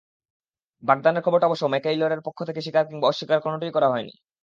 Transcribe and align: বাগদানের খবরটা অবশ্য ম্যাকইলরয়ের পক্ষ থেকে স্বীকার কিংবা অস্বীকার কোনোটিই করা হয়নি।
বাগদানের 0.83 1.23
খবরটা 1.23 1.47
অবশ্য 1.47 1.65
ম্যাকইলরয়ের 1.65 2.25
পক্ষ 2.27 2.39
থেকে 2.43 2.59
স্বীকার 2.61 2.85
কিংবা 2.89 3.07
অস্বীকার 3.07 3.39
কোনোটিই 3.41 3.71
করা 3.71 3.87
হয়নি। 3.89 4.13